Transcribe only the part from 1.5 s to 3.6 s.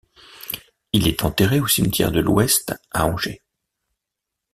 au cimetière de l'Ouest à Angers.